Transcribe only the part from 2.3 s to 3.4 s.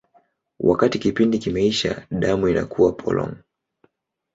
inakuwa polong.